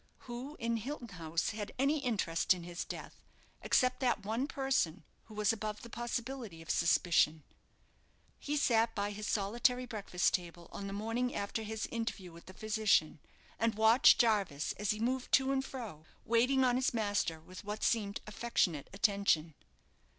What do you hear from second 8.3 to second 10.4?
He sat by his solitary breakfast